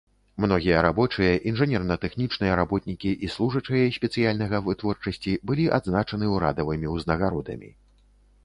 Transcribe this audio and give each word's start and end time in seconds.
Многія 0.43 0.77
рабочыя, 0.85 1.33
інжынерна-тэхнічныя 1.51 2.55
работнікі 2.61 3.11
і 3.27 3.29
служачыя 3.35 3.93
спецыяльнага 3.99 4.63
вытворчасці 4.71 5.37
былі 5.51 5.65
адзначаны 5.79 6.25
ўрадавымі 6.39 6.87
ўзнагародамі. 6.97 7.69